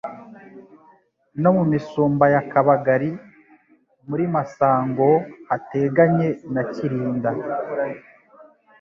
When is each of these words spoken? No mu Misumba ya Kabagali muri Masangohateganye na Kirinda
No 1.41 1.49
mu 1.57 1.63
Misumba 1.71 2.25
ya 2.35 2.41
Kabagali 2.51 3.11
muri 4.07 4.23
Masangohateganye 4.33 6.29
na 6.53 6.63
Kirinda 6.71 7.29